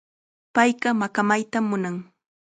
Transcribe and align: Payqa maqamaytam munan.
Payqa 0.55 0.89
maqamaytam 1.01 1.65
munan. 1.69 1.95